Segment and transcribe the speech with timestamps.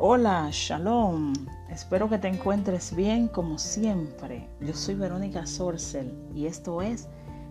[0.00, 1.32] Hola, shalom.
[1.68, 4.48] Espero que te encuentres bien como siempre.
[4.60, 7.08] Yo soy Verónica Sorcel y esto es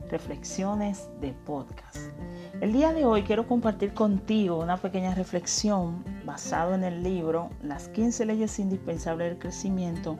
[0.09, 1.97] Reflexiones de Podcast.
[2.61, 7.89] El día de hoy quiero compartir contigo una pequeña reflexión basado en el libro Las
[7.89, 10.17] 15 leyes indispensables del crecimiento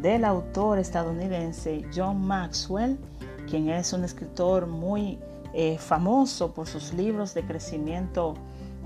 [0.00, 2.98] del autor estadounidense John Maxwell,
[3.48, 5.20] quien es un escritor muy
[5.54, 8.34] eh, famoso por sus libros de crecimiento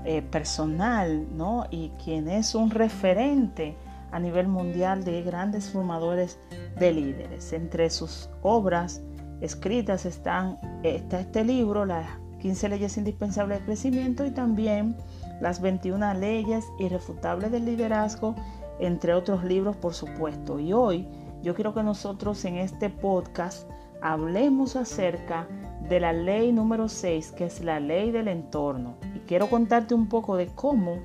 [0.05, 1.65] eh, personal, ¿no?
[1.71, 3.75] Y quien es un referente
[4.11, 6.39] a nivel mundial de grandes formadores
[6.79, 7.51] de líderes.
[7.53, 9.01] Entre sus obras
[9.41, 12.07] escritas están, está este libro, las
[12.39, 14.95] 15 leyes indispensables de crecimiento y también
[15.41, 18.35] las 21 leyes irrefutables del liderazgo,
[18.79, 20.59] entre otros libros, por supuesto.
[20.59, 21.07] Y hoy
[21.41, 23.67] yo quiero que nosotros en este podcast
[24.01, 25.47] hablemos acerca
[25.89, 28.95] de la ley número 6, que es la ley del entorno.
[29.27, 30.99] Quiero contarte un poco de cómo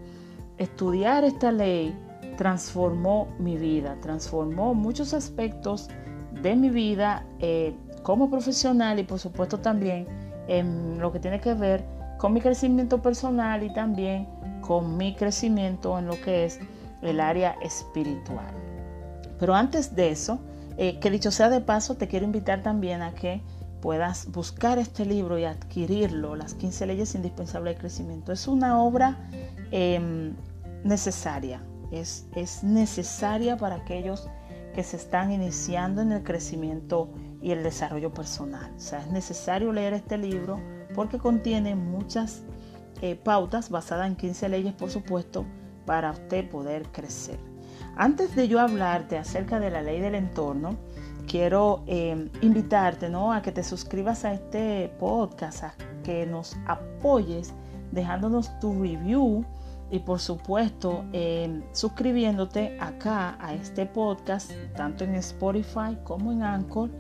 [0.59, 1.95] estudiar esta ley
[2.37, 5.89] transformó mi vida, transformó muchos aspectos
[6.43, 10.07] de mi vida eh, como profesional y por supuesto también
[10.49, 11.85] en lo que tiene que ver
[12.19, 14.27] con mi crecimiento personal y también
[14.61, 16.61] con mi crecimiento en lo que es
[17.03, 18.55] el área espiritual.
[19.39, 20.39] Pero antes de eso,
[20.77, 23.43] eh, que dicho sea de paso, te quiero invitar también a que
[23.81, 28.33] puedas buscar este libro y adquirirlo, Las 15 leyes indispensables de crecimiento.
[28.33, 29.19] Es una obra
[29.71, 30.35] em,
[30.85, 34.29] necesaria, es, es necesaria para aquellos
[34.75, 37.11] que se están iniciando en el crecimiento
[37.43, 38.73] y el desarrollo personal.
[38.77, 40.61] O sea, es necesario leer este libro
[40.95, 42.43] porque contiene muchas
[43.03, 45.45] eh, pautas basadas en 15 leyes, por supuesto,
[45.87, 47.39] para usted poder crecer.
[47.97, 50.77] Antes de yo hablarte acerca de la ley del entorno,
[51.31, 53.33] quiero eh, invitarte ¿no?
[53.33, 57.55] a que te suscribas a este podcast, a que nos apoyes
[57.93, 59.45] dejándonos tu review
[59.93, 66.91] y por supuesto eh, suscribiéndote acá a este podcast, tanto en Spotify como en Anchor.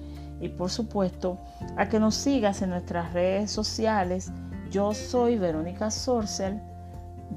[0.40, 1.38] Y por supuesto
[1.76, 4.32] a que nos sigas en nuestras redes sociales.
[4.70, 6.62] Yo soy Verónica Sorcel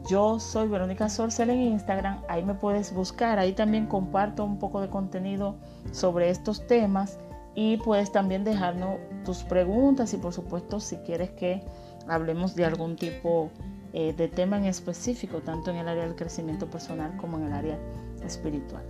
[0.07, 4.81] yo soy Verónica Sorcel en Instagram, ahí me puedes buscar, ahí también comparto un poco
[4.81, 5.55] de contenido
[5.91, 7.19] sobre estos temas
[7.55, 11.63] y puedes también dejarnos tus preguntas y por supuesto si quieres que
[12.07, 13.51] hablemos de algún tipo
[13.93, 17.53] eh, de tema en específico, tanto en el área del crecimiento personal como en el
[17.53, 17.79] área
[18.25, 18.83] espiritual.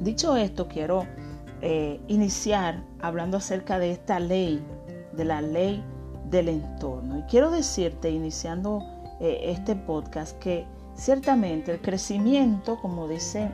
[0.00, 1.06] Dicho esto, quiero
[1.60, 4.62] eh, iniciar hablando acerca de esta ley,
[5.12, 5.82] de la ley
[6.30, 7.18] del entorno.
[7.18, 8.80] Y quiero decirte, iniciando
[9.20, 13.50] eh, este podcast que ciertamente el crecimiento, como dice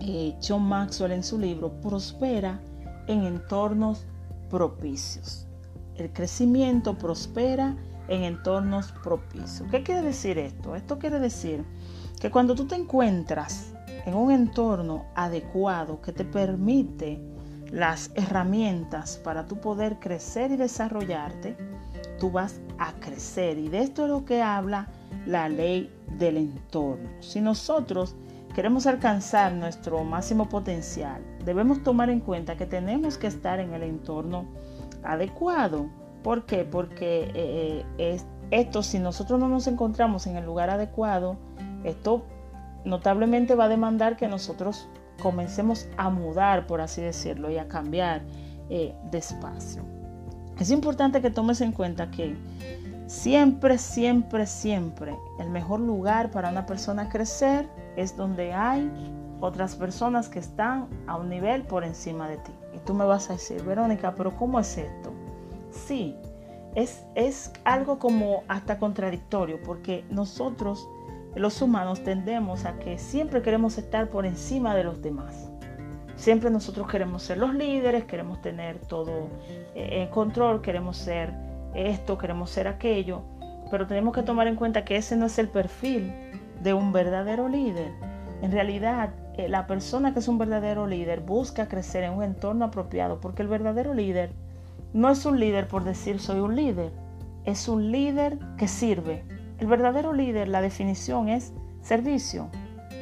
[0.00, 2.60] eh, John Maxwell en su libro, prospera
[3.06, 4.06] en entornos
[4.50, 5.46] propicios.
[5.96, 7.76] El crecimiento prospera
[8.08, 9.68] en entornos propicios.
[9.70, 10.76] ¿Qué quiere decir esto?
[10.76, 11.64] Esto quiere decir
[12.20, 13.72] que cuando tú te encuentras
[14.04, 17.20] en un entorno adecuado que te permite
[17.70, 21.56] las herramientas para tú poder crecer y desarrollarte,
[22.18, 23.58] tú vas a crecer.
[23.58, 24.88] Y de esto es lo que habla
[25.26, 27.08] la ley del entorno.
[27.20, 28.14] Si nosotros
[28.54, 33.82] queremos alcanzar nuestro máximo potencial, debemos tomar en cuenta que tenemos que estar en el
[33.82, 34.46] entorno
[35.02, 35.86] adecuado.
[36.22, 36.64] ¿Por qué?
[36.64, 41.36] Porque eh, es, esto, si nosotros no nos encontramos en el lugar adecuado,
[41.84, 42.24] esto
[42.84, 44.88] notablemente va a demandar que nosotros
[45.22, 48.22] comencemos a mudar, por así decirlo, y a cambiar
[48.70, 49.95] eh, de espacio.
[50.58, 52.34] Es importante que tomes en cuenta que
[53.06, 58.90] siempre, siempre, siempre el mejor lugar para una persona crecer es donde hay
[59.40, 62.52] otras personas que están a un nivel por encima de ti.
[62.74, 65.12] Y tú me vas a decir, Verónica, pero ¿cómo es esto?
[65.70, 66.16] Sí,
[66.74, 70.88] es, es algo como hasta contradictorio porque nosotros,
[71.34, 75.45] los humanos, tendemos a que siempre queremos estar por encima de los demás.
[76.16, 79.28] Siempre nosotros queremos ser los líderes, queremos tener todo
[79.74, 81.32] eh, en control, queremos ser
[81.74, 83.22] esto, queremos ser aquello,
[83.70, 86.12] pero tenemos que tomar en cuenta que ese no es el perfil
[86.62, 87.92] de un verdadero líder.
[88.40, 92.64] En realidad, eh, la persona que es un verdadero líder busca crecer en un entorno
[92.64, 94.30] apropiado, porque el verdadero líder
[94.94, 96.92] no es un líder por decir soy un líder,
[97.44, 99.24] es un líder que sirve.
[99.58, 101.52] El verdadero líder, la definición es
[101.82, 102.48] servicio.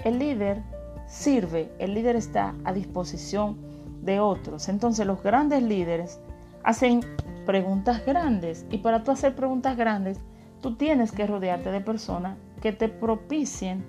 [0.05, 0.63] El líder
[1.07, 3.57] sirve, el líder está a disposición
[4.03, 4.69] de otros.
[4.69, 6.21] Entonces los grandes líderes
[6.63, 7.01] hacen
[7.47, 10.21] preguntas grandes y para tú hacer preguntas grandes,
[10.61, 13.85] tú tienes que rodearte de personas que te propicien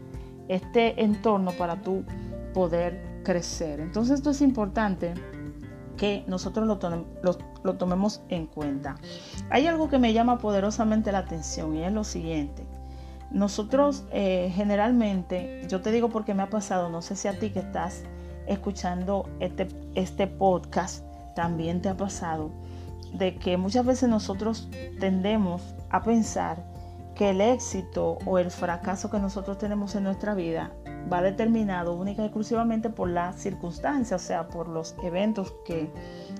[0.47, 2.03] este entorno para tú
[2.53, 3.79] poder crecer.
[3.79, 5.13] Entonces esto es importante
[5.97, 6.77] que nosotros lo,
[7.63, 8.95] lo, tomemos en cuenta.
[9.49, 12.65] Hay algo que me llama poderosamente la atención y es lo siguiente.
[13.31, 17.49] Nosotros eh, generalmente, yo te digo porque me ha pasado, no sé si a ti
[17.49, 18.03] que estás
[18.47, 21.03] escuchando este, este podcast
[21.35, 22.51] también te ha pasado,
[23.13, 24.69] de que muchas veces nosotros
[24.99, 26.63] tendemos a pensar
[27.15, 30.71] que el éxito o el fracaso que nosotros tenemos en nuestra vida
[31.11, 35.89] va determinado única y exclusivamente por las circunstancias, o sea, por los eventos que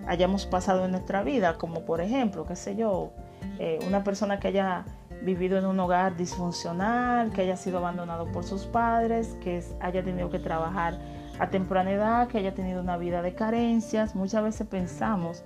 [0.08, 3.12] hayamos pasado en nuestra vida, como por ejemplo, qué sé yo,
[3.60, 4.86] eh, una persona que haya
[5.22, 10.30] vivido en un hogar disfuncional, que haya sido abandonado por sus padres, que haya tenido
[10.30, 11.00] que trabajar
[11.40, 14.16] a temprana edad, que haya tenido una vida de carencias.
[14.16, 15.44] Muchas veces pensamos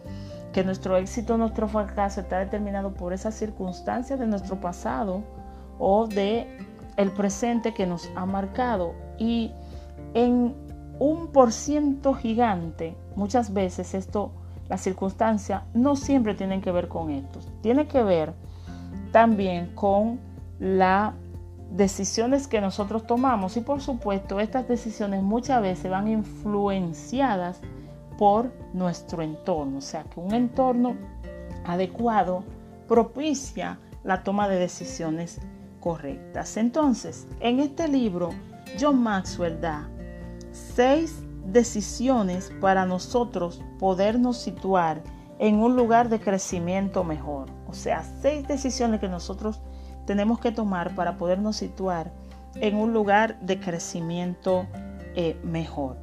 [0.53, 5.23] que nuestro éxito, nuestro fracaso está determinado por esas circunstancias de nuestro pasado
[5.77, 6.47] o de
[6.97, 8.93] el presente que nos ha marcado.
[9.17, 9.51] Y
[10.13, 10.55] en
[10.99, 14.31] un por ciento gigante, muchas veces esto,
[14.67, 17.39] las circunstancias no siempre tienen que ver con esto.
[17.61, 18.33] Tiene que ver
[19.11, 20.19] también con
[20.59, 21.13] las
[21.71, 27.61] decisiones que nosotros tomamos y por supuesto estas decisiones muchas veces van influenciadas
[28.17, 30.95] por nuestro entorno, o sea que un entorno
[31.65, 32.43] adecuado
[32.87, 35.39] propicia la toma de decisiones
[35.79, 36.57] correctas.
[36.57, 38.31] Entonces, en este libro,
[38.79, 39.87] John Maxwell da
[40.51, 45.01] seis decisiones para nosotros podernos situar
[45.39, 47.58] en un lugar de crecimiento mejor.
[47.69, 49.61] O sea, seis decisiones que nosotros
[50.05, 52.11] tenemos que tomar para podernos situar
[52.55, 54.65] en un lugar de crecimiento
[55.15, 55.97] eh, mejor.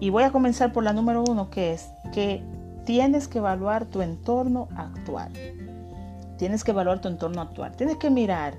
[0.00, 2.42] Y voy a comenzar por la número uno, que es que
[2.84, 5.32] tienes que evaluar tu entorno actual.
[6.36, 7.76] Tienes que evaluar tu entorno actual.
[7.76, 8.54] Tienes que mirar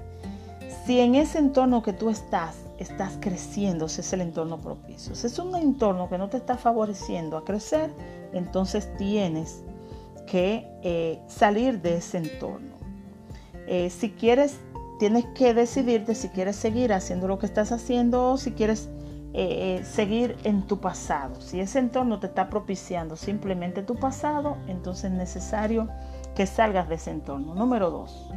[0.85, 5.13] si en ese entorno que tú estás, estás creciendo, si es el entorno propicio.
[5.13, 7.91] Si es un entorno que no te está favoreciendo a crecer,
[8.31, 9.61] entonces tienes
[10.37, 12.75] eh, salir de ese entorno.
[13.67, 14.59] Eh, si quieres,
[14.99, 18.89] tienes que decidirte si quieres seguir haciendo lo que estás haciendo o si quieres
[19.33, 21.41] eh, seguir en tu pasado.
[21.41, 25.89] Si ese entorno te está propiciando simplemente tu pasado, entonces es necesario
[26.35, 27.55] que salgas de ese entorno.
[27.55, 28.29] Número dos,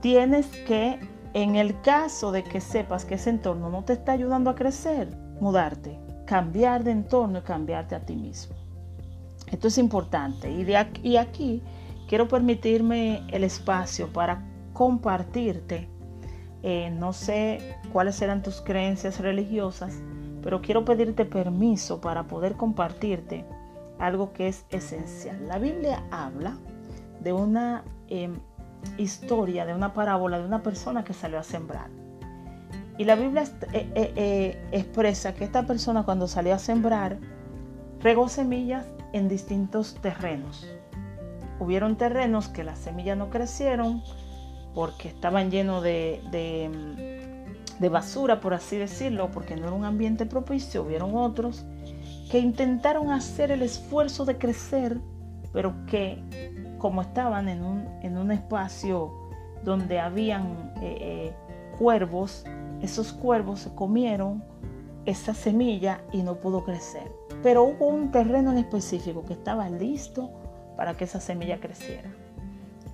[0.00, 1.00] tienes que,
[1.34, 5.08] en el caso de que sepas que ese entorno no te está ayudando a crecer,
[5.40, 8.57] mudarte, cambiar de entorno y cambiarte a ti mismo.
[9.50, 11.62] Esto es importante y, de aquí, y aquí
[12.08, 14.42] quiero permitirme el espacio para
[14.72, 15.88] compartirte.
[16.62, 19.94] Eh, no sé cuáles eran tus creencias religiosas,
[20.42, 23.44] pero quiero pedirte permiso para poder compartirte
[23.98, 25.46] algo que es esencial.
[25.46, 26.56] La Biblia habla
[27.20, 28.34] de una em,
[28.96, 31.90] historia, de una parábola de una persona que salió a sembrar.
[32.96, 37.18] Y la Biblia eh, eh, expresa que esta persona cuando salió a sembrar
[38.00, 40.66] regó semillas en distintos terrenos.
[41.60, 44.02] Hubieron terrenos que las semillas no crecieron
[44.74, 50.82] porque estaban llenos de, de, basura, por así decirlo, porque no era un ambiente propicio.
[50.82, 51.64] Hubieron otros
[52.30, 55.00] que intentaron hacer el esfuerzo de crecer,
[55.52, 56.22] pero que
[56.78, 59.12] como estaban en un, en un espacio
[59.64, 61.36] donde habían eh, eh,
[61.78, 62.44] cuervos,
[62.80, 64.44] esos cuervos se comieron
[65.06, 67.17] esa semilla y no pudo crecer.
[67.42, 70.30] Pero hubo un terreno en específico que estaba listo
[70.76, 72.10] para que esa semilla creciera.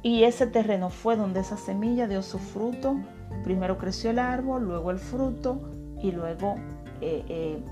[0.02, 2.96] Y ese terreno fue donde esa semilla dio su fruto.
[3.42, 5.60] Primero creció el árbol, luego el fruto
[6.02, 6.56] y luego
[7.00, 7.64] eh, eh,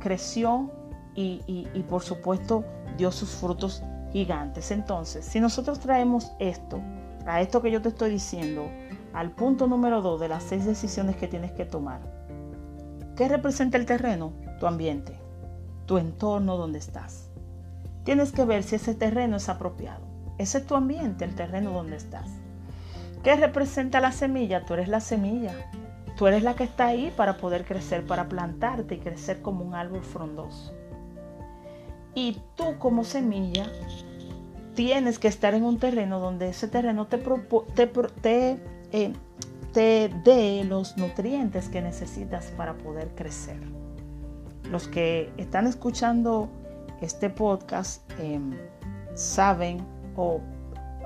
[0.00, 0.70] creció
[1.14, 2.64] y, y por supuesto
[2.96, 4.70] dio sus frutos gigantes.
[4.70, 6.80] Entonces, si nosotros traemos esto,
[7.26, 8.66] a esto que yo te estoy diciendo,
[9.12, 12.00] al punto número dos de las seis decisiones que tienes que tomar,
[13.14, 14.32] ¿qué representa el terreno?
[14.58, 15.23] Tu ambiente
[15.86, 17.30] tu entorno donde estás.
[18.04, 20.06] Tienes que ver si ese terreno es apropiado.
[20.38, 22.28] Ese es tu ambiente, el terreno donde estás.
[23.22, 24.64] ¿Qué representa la semilla?
[24.64, 25.54] Tú eres la semilla.
[26.16, 29.74] Tú eres la que está ahí para poder crecer, para plantarte y crecer como un
[29.74, 30.72] árbol frondoso.
[32.14, 33.66] Y tú como semilla
[34.74, 38.60] tienes que estar en un terreno donde ese terreno te, te,
[38.92, 39.12] eh,
[39.72, 43.58] te dé los nutrientes que necesitas para poder crecer
[44.70, 46.48] los que están escuchando
[47.00, 48.52] este podcast em,
[49.14, 49.84] saben
[50.16, 50.40] o,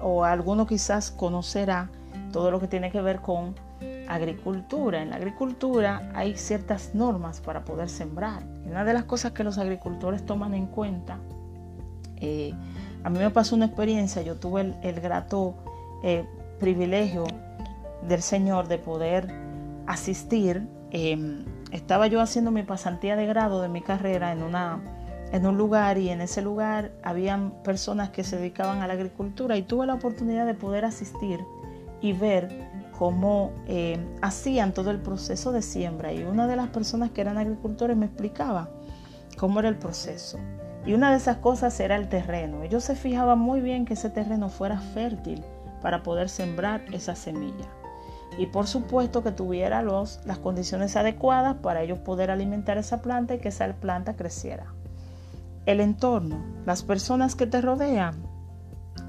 [0.02, 1.90] o alguno quizás conocerá
[2.32, 3.54] todo lo que tiene que ver con
[4.08, 5.02] agricultura.
[5.02, 8.42] En la agricultura hay ciertas normas para poder sembrar.
[8.64, 11.18] una de las cosas que los agricultores toman en cuenta,
[12.16, 12.52] eh,
[13.04, 15.54] a mí me pasó una experiencia, yo tuve el, grato
[16.02, 16.26] eh,
[16.58, 17.24] privilegio
[18.06, 19.28] del Señor de poder
[19.86, 24.80] asistir em, estaba yo haciendo mi pasantía de grado de mi carrera en, una,
[25.32, 29.56] en un lugar y en ese lugar habían personas que se dedicaban a la agricultura
[29.56, 31.40] y tuve la oportunidad de poder asistir
[32.00, 36.12] y ver cómo eh, hacían todo el proceso de siembra.
[36.12, 38.70] Y una de las personas que eran agricultores me explicaba
[39.36, 40.38] cómo era el proceso.
[40.84, 42.62] Y una de esas cosas era el terreno.
[42.62, 45.44] Ellos se fijaban muy bien que ese terreno fuera fértil
[45.82, 47.66] para poder sembrar esa semilla.
[48.38, 53.34] Y por supuesto que tuviera los, las condiciones adecuadas para ellos poder alimentar esa planta
[53.34, 54.72] y que esa planta creciera.
[55.66, 58.14] El entorno, las personas que te rodean,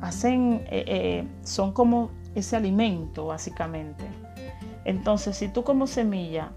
[0.01, 4.03] hacen, eh, eh, son como ese alimento básicamente.
[4.83, 6.51] Entonces, si tú como semilla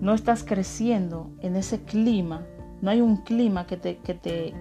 [0.00, 2.46] no estás creciendo en ese clima,
[2.80, 4.54] no hay un clima que te, que te,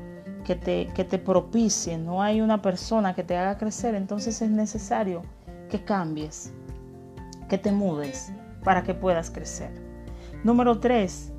[0.43, 4.49] que te, que te propicie, no hay una persona que te haga crecer, entonces es
[4.49, 5.21] necesario
[5.69, 6.53] que cambies,
[7.47, 8.31] que te mudes
[8.63, 9.71] para que puedas crecer.
[10.43, 11.31] Número tres,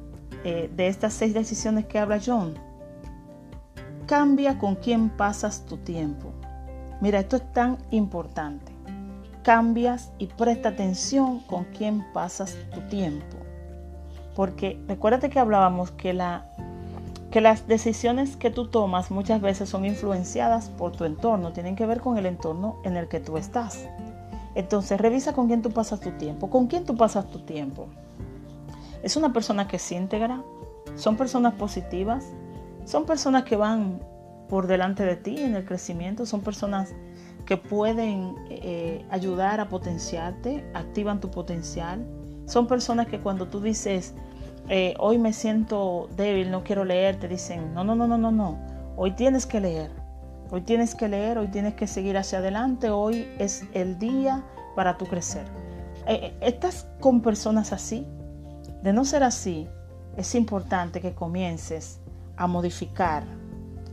[0.44, 2.54] eh, de estas seis decisiones que habla John,
[4.06, 6.32] cambia con quién pasas tu tiempo.
[7.00, 8.72] Mira, esto es tan importante.
[9.42, 13.36] Cambias y presta atención con quién pasas tu tiempo.
[14.34, 16.46] Porque recuérdate que hablábamos que, la,
[17.30, 21.86] que las decisiones que tú tomas muchas veces son influenciadas por tu entorno, tienen que
[21.86, 23.88] ver con el entorno en el que tú estás.
[24.58, 26.50] Entonces revisa con quién tú pasas tu tiempo.
[26.50, 27.86] ¿Con quién tú pasas tu tiempo?
[29.04, 30.42] ¿Es una persona que se íntegra?
[30.96, 32.24] ¿Son personas positivas?
[32.84, 34.00] ¿Son personas que van
[34.48, 36.26] por delante de ti en el crecimiento?
[36.26, 36.92] ¿Son personas
[37.46, 42.04] que pueden eh, ayudar a potenciarte, activan tu potencial?
[42.46, 44.12] ¿Son personas que cuando tú dices,
[44.68, 48.32] eh, hoy me siento débil, no quiero leer, te dicen, no, no, no, no, no,
[48.32, 48.58] no,
[48.96, 49.92] hoy tienes que leer,
[50.50, 54.96] hoy tienes que leer, hoy tienes que seguir hacia adelante, hoy es el día para
[54.96, 55.44] tu crecer.
[56.06, 58.06] Eh, ¿Estás con personas así?
[58.82, 59.68] De no ser así,
[60.16, 62.00] es importante que comiences
[62.36, 63.24] a modificar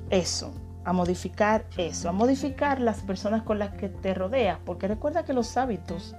[0.10, 5.26] eso, a modificar eso, a modificar las personas con las que te rodeas, porque recuerda
[5.26, 6.16] que los hábitos,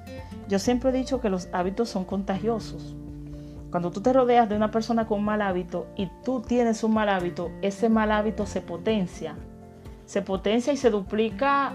[0.49, 2.95] yo siempre he dicho que los hábitos son contagiosos.
[3.71, 7.09] Cuando tú te rodeas de una persona con mal hábito y tú tienes un mal
[7.09, 9.37] hábito, ese mal hábito se potencia,
[10.07, 11.75] se potencia y se duplica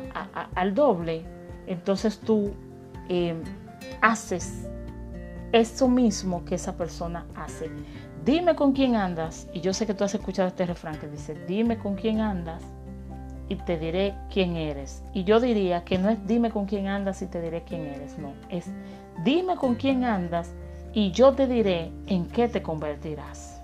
[0.56, 1.24] al doble.
[1.68, 2.52] Entonces tú
[3.10, 3.36] eh,
[4.02, 4.68] haces
[5.52, 7.70] eso mismo que esa persona hace.
[8.26, 9.48] Dime con quién andas.
[9.54, 12.64] Y yo sé que tú has escuchado este refrán que dice, dime con quién andas
[13.50, 15.04] y te diré quién eres.
[15.14, 18.18] Y yo diría que no es dime con quién andas y te diré quién eres.
[18.18, 18.68] No, es
[19.26, 20.52] dime con quién andas
[20.94, 23.62] y yo te diré en qué te convertirás.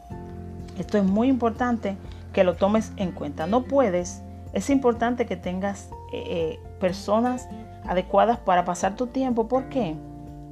[0.78, 1.96] Esto es muy importante
[2.34, 3.48] que lo tomes en cuenta.
[3.48, 4.22] No puedes,
[4.58, 7.48] es importante que tengas eh, eh, personas
[7.86, 9.48] adecuadas para pasar tu tiempo.
[9.48, 9.96] ¿Por qué?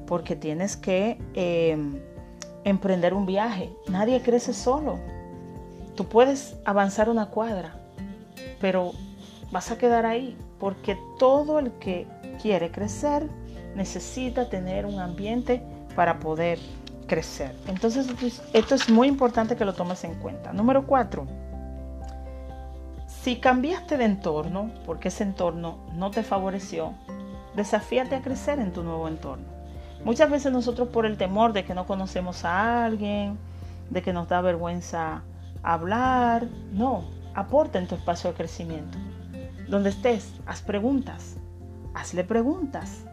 [0.07, 1.17] Porque tienes que...
[1.33, 1.77] Eh,
[2.65, 3.71] emprender un viaje.
[3.87, 4.99] Nadie crece solo.
[5.95, 7.79] Tú puedes avanzar una cuadra,
[8.59, 8.91] pero
[9.51, 12.05] vas a quedar ahí porque todo el que
[12.41, 13.29] quiere crecer
[13.75, 15.63] necesita tener un ambiente
[15.95, 16.59] para poder
[17.07, 17.55] crecer.
[17.67, 18.07] Entonces,
[18.51, 20.51] esto es muy importante que lo tomes en cuenta.
[20.51, 21.27] Número cuatro,
[23.25, 26.93] si cambiaste de entorno porque ese entorno no te favoreció,
[27.55, 29.45] desafíate a crecer en tu nuevo entorno.
[30.03, 33.39] Muchas veces nosotros por el temor de que no conocemos a alguien,
[33.89, 35.23] de que nos da vergüenza
[35.63, 37.03] hablar, no,
[37.33, 38.99] aporta en tu espacio de crecimiento.
[39.67, 41.37] Donde estés, haz preguntas,
[41.95, 43.05] hazle preguntas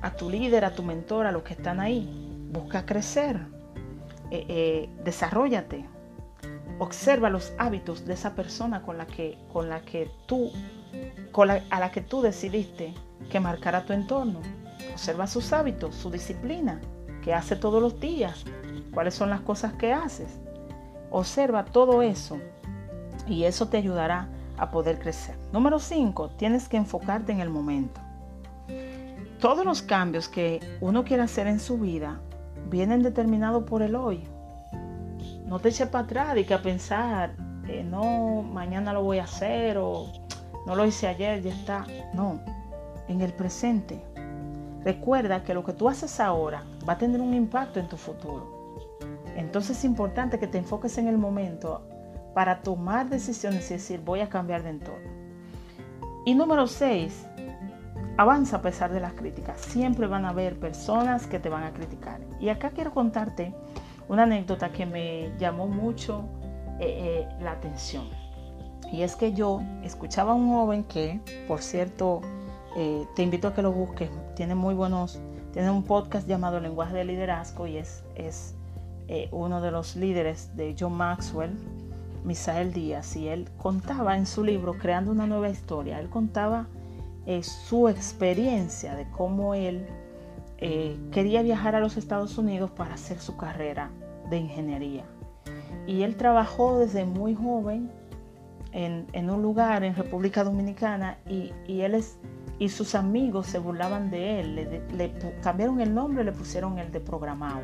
[0.00, 2.08] a tu líder, a tu mentor, a los que están ahí.
[2.52, 3.36] Busca crecer,
[4.30, 5.84] eh, eh, desarrollate,
[6.78, 10.50] observa los hábitos de esa persona con la que, con la que tú,
[11.70, 12.94] a la que tú decidiste
[13.30, 14.40] que marcara tu entorno.
[14.92, 16.80] Observa sus hábitos, su disciplina,
[17.22, 18.44] que hace todos los días,
[18.92, 20.40] cuáles son las cosas que haces.
[21.10, 22.38] Observa todo eso
[23.26, 24.28] y eso te ayudará
[24.58, 25.36] a poder crecer.
[25.52, 28.00] Número 5, tienes que enfocarte en el momento.
[29.40, 32.20] Todos los cambios que uno quiere hacer en su vida
[32.70, 34.26] vienen determinados por el hoy.
[35.46, 37.34] No te eches para atrás y que a pensar,
[37.68, 40.06] eh, no, mañana lo voy a hacer o
[40.66, 41.86] no lo hice ayer, ya está.
[42.14, 42.40] No,
[43.08, 44.04] en el presente.
[44.84, 48.56] Recuerda que lo que tú haces ahora va a tener un impacto en tu futuro.
[49.36, 51.82] Entonces es importante que te enfoques en el momento
[52.34, 55.10] para tomar decisiones y decir voy a cambiar de entorno.
[56.24, 57.26] Y número 6,
[58.16, 59.60] avanza a pesar de las críticas.
[59.60, 62.20] Siempre van a haber personas que te van a criticar.
[62.40, 63.54] Y acá quiero contarte
[64.08, 66.24] una anécdota que me llamó mucho
[66.78, 68.04] eh, eh, la atención.
[68.92, 72.20] Y es que yo escuchaba a un joven que, por cierto,
[72.76, 74.10] eh, te invito a que lo busques.
[74.34, 75.20] Tiene muy buenos,
[75.52, 78.54] tiene un podcast llamado Lenguaje de Liderazgo y es, es
[79.30, 81.56] uno de los líderes de John Maxwell,
[82.24, 86.66] Misael Díaz, y él contaba en su libro Creando una nueva historia, él contaba
[87.40, 89.86] su experiencia de cómo él
[90.58, 93.90] eh, quería viajar a los Estados Unidos para hacer su carrera
[94.30, 95.04] de ingeniería.
[95.86, 97.90] Y él trabajó desde muy joven
[98.72, 102.18] en, un lugar en República Dominicana y, él es,
[102.58, 107.00] y sus amigos se burlaban de él, le, cambiaron el nombre, le pusieron el de
[107.00, 107.62] programado.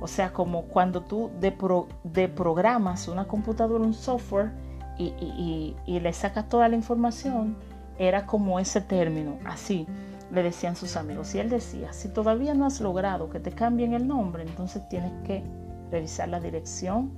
[0.00, 4.50] O sea, como cuando tú de, programas una computadora, un software
[4.98, 7.56] y, y le sacas toda la información,
[7.98, 9.86] era como ese término, así
[10.30, 11.34] le decían sus amigos.
[11.34, 15.12] Y él decía, si todavía no has logrado que te cambien el nombre, entonces tienes
[15.24, 15.42] que
[15.90, 17.12] revisar la dirección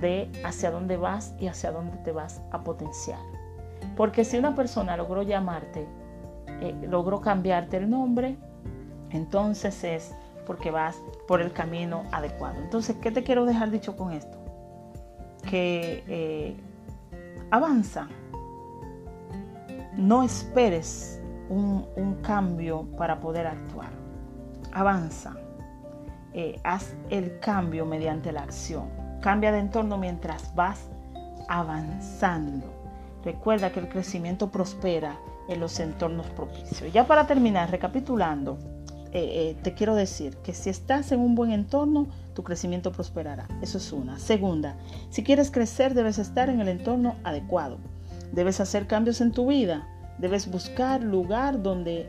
[0.00, 3.20] de hacia dónde vas y hacia dónde te vas a potenciar.
[3.96, 5.86] Porque si una persona logró llamarte,
[6.60, 8.36] eh, logró cambiarte el nombre,
[9.10, 10.14] entonces es
[10.46, 12.60] porque vas por el camino adecuado.
[12.60, 14.38] Entonces, ¿qué te quiero dejar dicho con esto?
[15.48, 16.56] Que eh,
[17.50, 18.08] avanza.
[19.96, 23.90] No esperes un, cambio para poder actuar.
[24.72, 25.36] Avanza.
[26.32, 28.88] Eh, haz el cambio mediante la acción.
[29.20, 30.88] Cambia de entorno mientras vas
[31.48, 32.66] avanzando.
[33.24, 35.16] Recuerda que el crecimiento prospera
[35.48, 36.92] en los entornos propicios.
[36.92, 38.58] Ya para terminar, recapitulando,
[39.12, 43.46] eh, eh, te quiero decir que si estás en un buen entorno, tu crecimiento prosperará.
[43.62, 44.18] Eso es una.
[44.18, 44.76] Segunda,
[45.10, 47.78] si quieres crecer, debes estar en el entorno adecuado.
[48.32, 49.88] Debes hacer cambios en tu vida.
[50.18, 52.06] Debes buscar lugar donde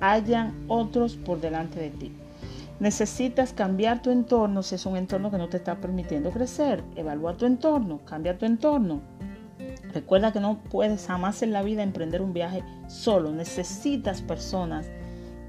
[0.00, 2.12] hayan otros por delante de ti.
[2.78, 6.82] Necesitas cambiar tu entorno si es un entorno que no te está permitiendo crecer.
[6.94, 9.00] Evalúa tu entorno, cambia tu entorno.
[9.94, 13.32] Recuerda que no puedes jamás en la vida emprender un viaje solo.
[13.32, 14.86] Necesitas personas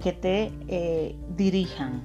[0.02, 2.02] que te eh, dirijan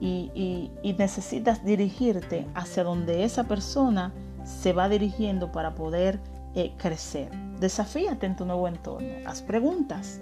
[0.00, 4.12] y, necesitas dirigirte hacia donde esa persona
[4.44, 6.18] se va dirigiendo para poder
[6.54, 7.49] eh, crecer.
[7.60, 10.18] Desafíate en tu nuevo entorno, haz preguntas.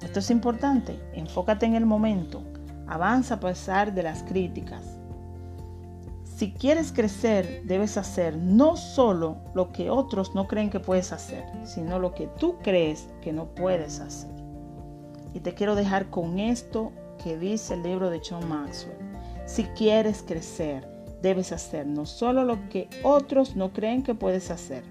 [0.00, 2.44] Esto es importante, enfócate en el momento,
[2.86, 4.96] avanza a pesar de las críticas.
[6.24, 11.44] Si quieres crecer, debes hacer no solo lo que otros no creen que puedes hacer,
[11.64, 14.30] sino lo que tú crees que no puedes hacer.
[15.34, 18.96] Y te quiero dejar con esto que dice el libro de John Maxwell.
[19.44, 20.88] Si quieres crecer,
[21.20, 24.84] debes hacer no solo lo que otros no creen que puedes hacer,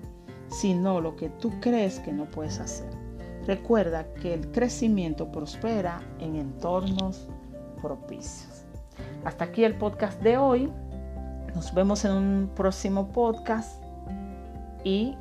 [0.50, 2.90] sino lo que tú crees que no puedes hacer.
[3.46, 7.28] Recuerda que el crecimiento prospera en entornos
[7.82, 8.66] propicios.
[9.26, 10.72] Hasta aquí el podcast de hoy.
[11.56, 13.84] Nos vemos en un próximo podcast
[14.84, 15.16] y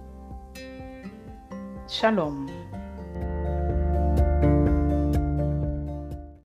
[1.88, 2.57] shalom.